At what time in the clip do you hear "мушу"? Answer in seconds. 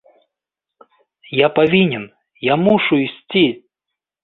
2.65-3.01